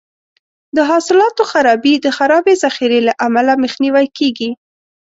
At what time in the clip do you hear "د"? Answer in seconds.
0.75-0.77, 1.99-2.07